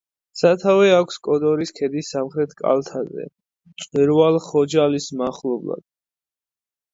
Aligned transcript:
სათავე 0.39 0.85
აქვს 0.99 1.19
კოდორის 1.27 1.71
ქედის 1.79 2.09
სამხრეთ 2.15 2.55
კალთაზე, 2.61 3.27
მწვერვალ 3.75 4.41
ხოჯალის 4.47 5.11
მახლობლად. 5.21 5.85